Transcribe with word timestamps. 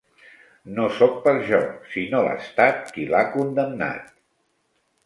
No 0.77 0.87
soc 0.95 1.19
pas 1.27 1.43
jo, 1.51 1.59
sinó 1.93 2.23
l'Estat 2.29 2.91
qui 2.97 3.07
l'ha 3.13 3.25
condemnat. 3.39 4.15